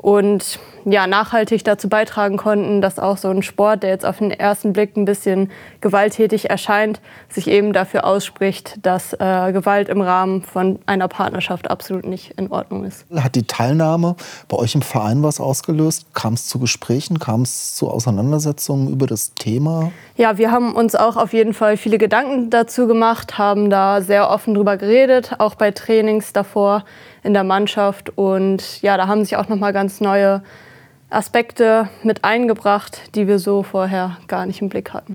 und 0.00 0.58
ja, 0.86 1.06
nachhaltig 1.06 1.62
dazu 1.62 1.90
beitragen 1.90 2.38
konnten, 2.38 2.80
dass 2.80 2.98
auch 2.98 3.18
so 3.18 3.28
ein 3.28 3.42
Sport, 3.42 3.82
der 3.82 3.90
jetzt 3.90 4.06
auf 4.06 4.16
den 4.16 4.30
ersten 4.30 4.72
Blick 4.72 4.96
ein 4.96 5.04
bisschen 5.04 5.50
gewalttätig 5.82 6.48
erscheint, 6.48 7.02
sich 7.28 7.48
eben 7.48 7.74
dafür 7.74 8.06
ausspricht, 8.06 8.78
dass 8.80 9.12
äh, 9.12 9.52
Gewalt 9.52 9.90
im 9.90 10.00
Rahmen 10.00 10.42
von 10.42 10.78
einer 10.86 11.06
Partnerschaft 11.06 11.70
absolut 11.70 12.06
nicht 12.06 12.30
in 12.38 12.50
Ordnung 12.50 12.84
ist. 12.84 13.04
Hat 13.14 13.34
die 13.34 13.42
Teilnahme 13.42 14.16
bei 14.48 14.56
euch 14.56 14.74
im 14.74 14.80
Verein 14.80 15.22
was 15.22 15.38
ausgelöst? 15.38 16.14
Kam 16.14 16.32
es 16.32 16.46
zu 16.46 16.58
Gesprächen? 16.58 17.18
Kam 17.18 17.42
es 17.42 17.74
zu 17.74 17.90
Auseinandersetzungen 17.90 18.88
über 18.88 19.06
das 19.06 19.34
Thema? 19.34 19.92
Ja, 20.16 20.38
wir 20.38 20.50
haben 20.50 20.74
uns 20.74 20.94
auch 20.94 21.16
auf 21.16 21.34
jeden 21.34 21.52
Fall 21.52 21.76
viele 21.76 21.98
Gedanken 21.98 22.48
dazu 22.48 22.86
gemacht, 22.86 23.36
haben 23.36 23.68
da 23.68 24.00
sehr 24.00 24.30
offen 24.30 24.54
drüber 24.54 24.78
geredet, 24.78 25.34
auch 25.38 25.56
bei 25.56 25.72
Trainings 25.72 26.32
davor 26.32 26.84
in 27.22 27.32
der 27.32 27.44
Mannschaft. 27.44 28.10
Und 28.16 28.82
ja, 28.82 28.96
da 28.96 29.06
haben 29.06 29.24
sich 29.24 29.36
auch 29.36 29.48
noch 29.48 29.58
mal 29.58 29.72
ganz 29.72 30.00
neue 30.00 30.42
Aspekte 31.10 31.88
mit 32.02 32.24
eingebracht, 32.24 33.14
die 33.14 33.26
wir 33.26 33.38
so 33.38 33.62
vorher 33.62 34.18
gar 34.28 34.46
nicht 34.46 34.62
im 34.62 34.68
Blick 34.68 34.92
hatten. 34.92 35.14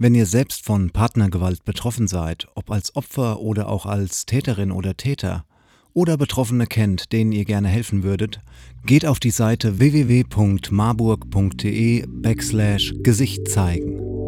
Wenn 0.00 0.14
ihr 0.14 0.26
selbst 0.26 0.64
von 0.64 0.90
Partnergewalt 0.90 1.64
betroffen 1.64 2.06
seid, 2.06 2.46
ob 2.54 2.70
als 2.70 2.94
Opfer 2.94 3.40
oder 3.40 3.68
auch 3.68 3.84
als 3.84 4.26
Täterin 4.26 4.70
oder 4.70 4.96
Täter, 4.96 5.44
oder 5.98 6.16
Betroffene 6.16 6.66
kennt, 6.66 7.12
denen 7.12 7.32
ihr 7.32 7.44
gerne 7.44 7.66
helfen 7.66 8.04
würdet, 8.04 8.40
geht 8.86 9.04
auf 9.04 9.18
die 9.18 9.30
Seite 9.30 9.80
www.marburg.de 9.80 12.04
backslash 12.06 12.94
Gesicht 13.02 13.48
zeigen. 13.48 14.27